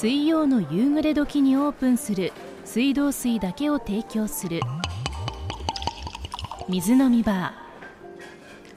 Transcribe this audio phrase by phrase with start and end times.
[0.00, 2.32] 水曜の夕暮れ時にオープンする
[2.64, 4.60] 水道水だけを提供する。
[6.68, 7.52] 水飲みバ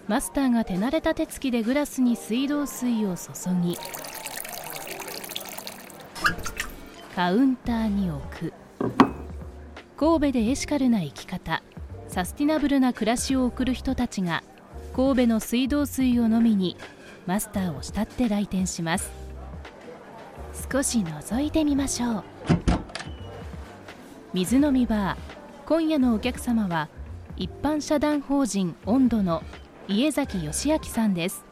[0.07, 0.09] ー。
[0.09, 3.31] マスターが手慣れた手つきでグラスに水道水を注
[3.61, 3.77] ぎ。
[7.15, 8.53] カウンターに置く。
[9.97, 11.61] 神戸でエシカルな生き方。
[12.07, 14.41] サスティナブルな暮らしを送る人たちが
[14.95, 16.77] 神戸の水道水を飲みに
[17.27, 19.20] マスターを慕って来店します。
[20.53, 22.23] 少し覗いてみましょう
[24.33, 25.17] 水飲みバー
[25.65, 26.89] 今夜のお客様は
[27.37, 29.43] 一般社団法人温度の
[29.87, 31.43] 家崎義明さんです。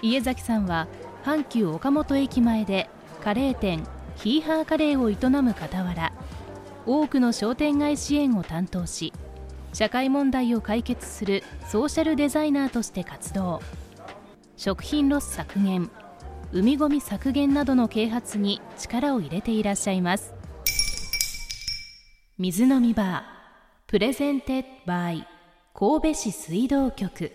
[0.00, 0.88] 家崎さんは
[1.24, 2.88] 阪急岡本駅前で
[3.22, 6.12] カレー店ヒーハーカレーを営む傍ら
[6.86, 9.12] 多くの商店街支援を担当し
[9.72, 13.60] 社会問題を解決するソーシャルデザイナーとして活動。
[14.56, 15.90] 食品ロス削減。
[16.54, 20.34] 海ごみ削減などの啓発に力を入れていらっしゃいます。
[22.36, 25.26] 水飲みバー presented by
[25.72, 27.32] 神戸市水道局。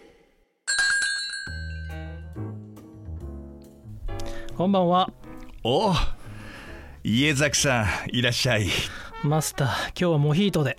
[4.56, 5.12] こんばんは。
[5.64, 5.96] お、
[7.04, 8.68] 家崎さんいらっしゃい。
[9.24, 10.78] マスター今日はモヒートで。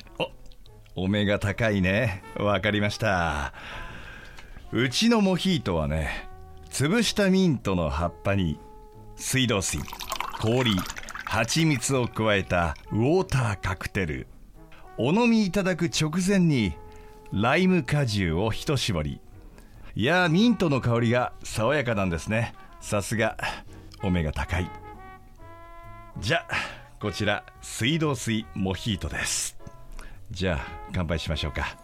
[0.95, 2.23] お目が高いね。
[2.37, 3.53] わかりました。
[4.71, 6.28] うちのモヒートはね
[6.79, 8.61] 潰したミントの葉っぱに
[9.17, 9.81] 水道水
[10.41, 10.77] 氷
[11.25, 14.29] 蜂蜜を加えたウォーターカクテル
[14.97, 16.75] お飲みいただく直前に
[17.33, 19.21] ライム果汁を一絞り
[19.97, 22.55] いやミントの香りが爽やかなんですね。
[22.81, 23.37] さすが
[24.05, 24.71] お目が高い。
[26.21, 26.55] じゃあ
[27.01, 29.59] こちら水道水モヒートです。
[30.31, 31.77] じゃあ乾杯しましょうか。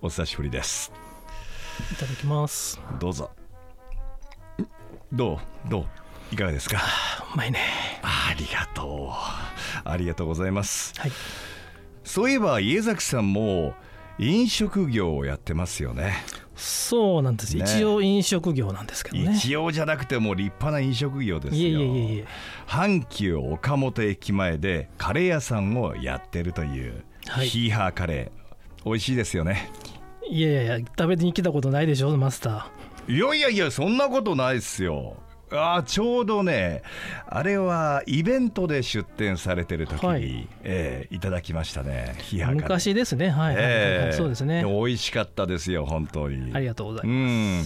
[0.00, 0.92] お久しぶりです。
[1.92, 2.80] いただきます。
[3.00, 3.32] どうぞ
[5.12, 5.86] どうどう
[6.34, 6.78] いかがですか？
[7.34, 7.60] うまいね。
[8.02, 9.88] ありがとう。
[9.88, 10.92] ありがとうございます。
[10.98, 11.12] はい。
[12.04, 13.74] そういえば家崎さんも
[14.18, 16.14] 飲食業をやってますよね。
[16.54, 17.62] そうなんです、ね。
[17.64, 19.32] 一応飲食業なんですけどね。
[19.34, 21.62] 一応じゃなくても立派な飲食業ですよ。
[21.62, 22.24] いえいえいえいえ。
[22.66, 27.48] 阪急岡本駅前でカレー屋さんをやってるという、はい。
[27.48, 28.84] ヒーハーカレー。
[28.84, 29.70] 美味しいですよね。
[30.28, 32.70] いやいやいや食べに来たことないでしょマスタ
[33.08, 35.16] いやいやいやそんなことないっすよ。
[35.50, 36.82] あーちょうどね
[37.26, 40.48] あれはイベントで出店されてる時に、はい。
[40.62, 42.16] えーいただきましたね。
[42.52, 43.30] 昔ですね。
[43.30, 44.62] はいえーそうですね。
[44.62, 46.54] 美味しかったですよ本当に。
[46.54, 47.64] ありがとうございうん。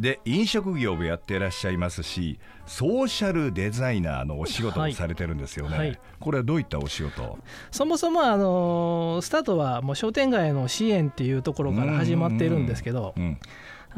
[0.00, 4.92] で飲食業もやっていらっしゃいますしソーシャルデザイナーのお仕事はい。
[4.92, 5.98] をされてるんですよね、はい。
[6.18, 7.38] これはどういったお仕事？
[7.70, 13.38] そもそもあのースタートはもう商店街の支援っていうところから始まっているんですけどうん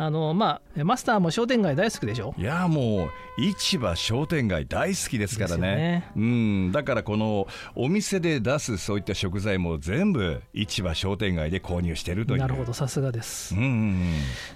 [0.02, 2.34] あのまあマスターも商店街大好きでしょ？
[2.38, 6.04] いやもう市場商店街大好きですからね。
[6.14, 12.40] ですうんだからこのお店で出すそういった食材も全部市場商店街で購入してるという。
[12.40, 13.54] なるほどさすがです。
[13.54, 14.04] うんうん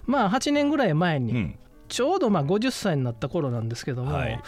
[0.07, 1.37] まあ8年ぐらい前に、うん。
[1.37, 4.41] うんちょうどまあ50歳になった頃なんですけども、はい。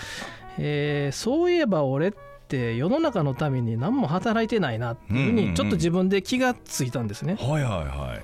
[0.59, 2.19] えーそういえば俺って
[2.49, 5.51] 世の中のために何も働いてないなっていうふううんうんうん。
[5.51, 8.23] にちょっと自分で気がついたんですね、はいはいはい。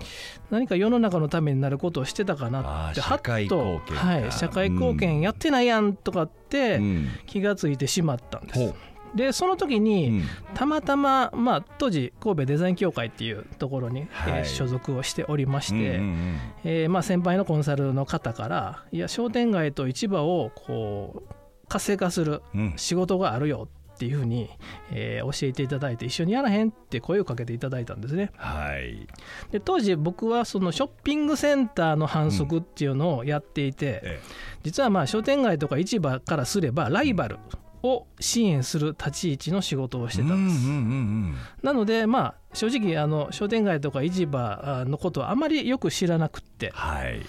[0.51, 3.81] 何か世の中のためになることをしてたかなってはっと
[4.29, 7.09] い、社会貢献やってないやんとかってうん。
[7.27, 8.75] 気がついてしまったんです、ほう。
[9.15, 10.23] でその時うにん。
[10.55, 14.39] たまたま、まあ、当時神戸デザイン協会っていうところに、はい。
[14.39, 16.39] えー所属をしておりまして、うんうんうん。
[16.65, 21.33] えーまあ、先輩のコンサルの方からいや商店街と市場をこう
[21.69, 22.73] 活性化するうん。
[22.77, 23.69] 仕事があるよ
[24.03, 24.51] っていうふうに、
[24.91, 28.33] えー教えていただいて一緒にやらへんって声をかけていただいたんですね。
[28.37, 29.07] はい。
[29.53, 34.21] で当時僕はそのショッピングセンターの反則っていうのをやっていて、え
[34.65, 37.39] 実はまあ商店街とか市場からすればライバル
[37.85, 46.71] を支援する立ち位置の仕事をしてたんです、うんうんうんなのでまあ正直あの商店街とか市場のことはあまりよく知らなくって。
[46.75, 47.21] はい。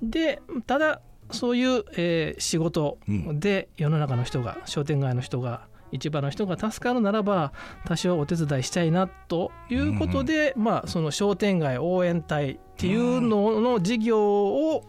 [0.00, 1.00] でただ
[1.32, 2.98] そういう、えー仕事
[3.34, 7.52] で世の中の人が商店街の人が市場の人が助かるならば
[7.84, 14.84] 多少お手伝いしたいなということで、まあ、その商店街応援隊っていうのの事業を、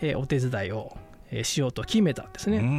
[0.00, 0.96] えーお手伝いを
[1.30, 2.58] えーしようと決めたんですね。
[2.58, 2.76] うんうんう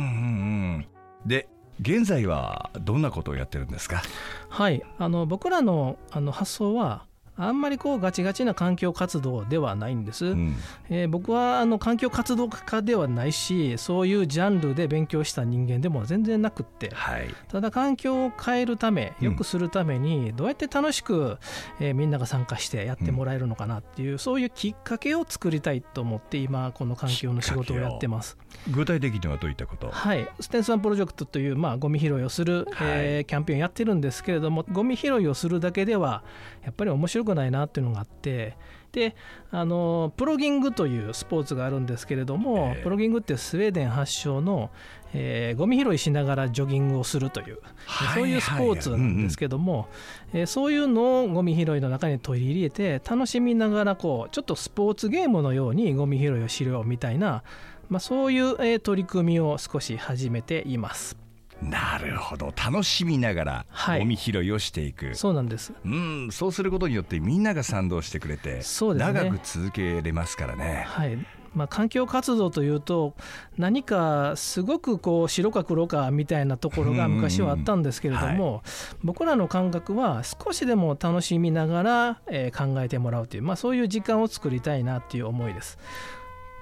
[0.80, 0.86] ん。
[1.26, 1.48] で
[1.82, 4.02] 現在はどんなことをやってるんですか？
[4.48, 7.06] はい、あの僕らのあの発想は
[7.38, 10.56] あんまりこうガチガチな環境活動ではないんです、うん。
[10.90, 16.90] えー僕はあの環境活動家ではないしそういうジャンルで勉強した人間でも全然なくって。
[16.94, 17.28] はい。
[17.48, 21.38] ただ環境を変えるためうん良くするためにどうやって楽しく、
[21.80, 28.38] えーみんなが参加してやってもらえるのかなっていう、そういうきっかけを作りたいと思って今この環境の仕事をやってます。
[28.72, 29.90] 具体的にはどういったこと？
[29.92, 36.24] はい、ステンスワンプロジェクトという、まあ、ゴミ拾いをする、えーキャンペーンやってるんですけれどもゴミ拾いをするだけでは
[36.64, 38.56] やっぱり面白くないなっていうのがあって
[38.96, 39.14] で
[39.52, 44.70] あのプロギングというスポーツがあるんですけれども、ええプロギングってスウェーデン発祥の、
[45.14, 49.90] えーゴミ拾いしながらジョギングをするという、はいそういうスポーツなんですけども、
[50.34, 57.44] えーそういうのをゴミ拾いの中に取り入れて楽しみながらこうちょっとスポーツゲームのようにゴミ拾いをしようみたいな、
[57.90, 61.25] まあ、そういう、えー取り組みを少し始めています。
[61.62, 62.54] なるほど。
[62.56, 64.00] 楽しみながらはい。
[64.00, 65.74] ゴミ拾いをしていく、そうなんです。
[65.86, 68.62] うんそうすることによってみんなが賛同してくれてね。
[68.64, 70.86] 長く続けれますからね。
[70.88, 71.18] はい。
[71.56, 73.16] まあ、環境活動というと
[73.58, 78.62] 何かすごくこう白か黒かみたいなところが昔はあったんですけれども、
[79.04, 85.78] 僕らの感覚は少しでも楽しみながら、えー考えてもらうという、まあ、そういう時間を作りたいなっていう思いです。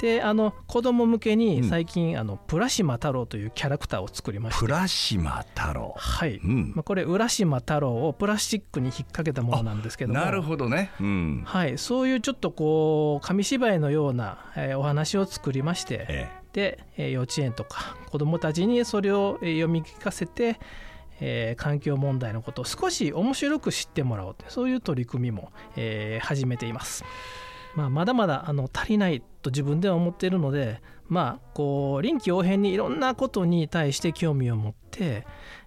[0.03, 4.59] であの子供向けに最近、あのプラシマ太郎というキャラクターを作りまして。
[4.59, 5.95] プラシマ太郎。
[5.97, 6.73] はい、うん。
[6.75, 10.19] まあ、これ浦島太郎をプラスチックに引っ掛けたものなんですけども。
[10.19, 10.91] なるほどね。
[11.00, 11.44] うん。
[11.45, 16.05] はい、そういうちょっとこう紙芝居のような、えーお話を作りまして。
[16.09, 20.59] えで、えー幼稚園とか子どもたちにそれをえー読み聞かせて、
[21.21, 27.05] えー環境問題のことを少し面白く知ってもらおうとそういう取り組みも、えー始めています。
[27.75, 35.25] まあ、まだまだあの足りないと自分では思っているので、まあ、こう臨機応変にいろんなことに対して興味を持って、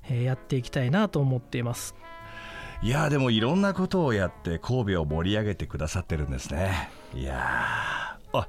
[0.09, 1.95] えーやっていきたいなと思っています。
[2.83, 6.91] いやでもいろんなことをやって神戸を盛り上げてくださってるんですね。
[7.15, 8.39] いやー。
[8.39, 8.49] あ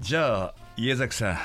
[0.00, 1.38] じゃあ家崎さ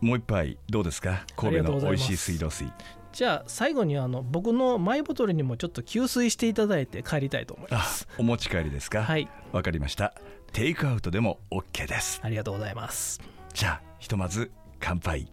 [0.00, 1.24] んもう一杯どうですか？
[1.36, 2.70] 神戸の美味しい水道水。
[3.12, 8.06] じゃあ最後にあの僕のマイボトルにもちょっと給水していただいて帰りたいと思いまあす。
[8.18, 9.02] お持ち帰りですか？
[9.02, 10.14] はい、わかりました
[10.52, 12.20] テイクアウトでも OK です。
[12.22, 13.20] ありがとうございます。
[13.54, 14.50] じゃあひとまず
[14.80, 15.28] 乾杯。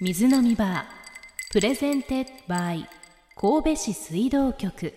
[0.00, 2.88] 水飲みバー presented by
[3.34, 4.94] 神戸市水道局